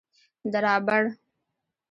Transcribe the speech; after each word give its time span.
درابڼ 0.53 1.03